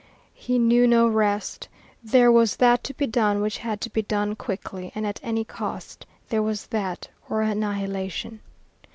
[0.33, 1.67] He knew no rest.
[2.03, 5.45] There was that to be done which had to be done quickly and at any
[5.45, 8.39] cost; there was that or annihilation.